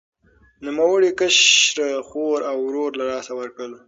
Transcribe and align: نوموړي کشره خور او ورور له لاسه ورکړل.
نوموړي 0.65 1.11
کشره 1.19 1.89
خور 2.07 2.39
او 2.49 2.57
ورور 2.65 2.91
له 2.99 3.05
لاسه 3.11 3.31
ورکړل. 3.39 3.71